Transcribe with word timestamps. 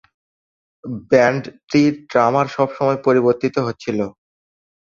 ব্যান্ডটির 1.09 1.93
drummer 2.09 2.47
সবসময়ই 2.55 3.03
পরিবর্তিত 3.05 3.55
হচ্ছিল। 3.67 3.99